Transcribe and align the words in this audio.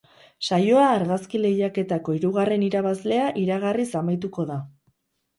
Saioa 0.47 0.85
argazki 0.91 1.41
lehiaketako 1.41 2.15
hirugarrren 2.15 2.63
irabazlea 2.67 3.27
iragarriz 3.43 3.85
amaituko 4.01 4.47
da. 4.53 4.57